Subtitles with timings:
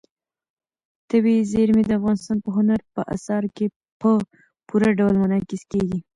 [1.09, 3.65] طبیعي زیرمې د افغانستان په هنر په اثار کې
[4.01, 4.11] په
[4.67, 5.99] پوره ډول منعکس کېږي.